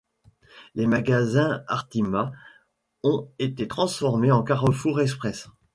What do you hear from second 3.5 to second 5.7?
transformés en Carrefour Express.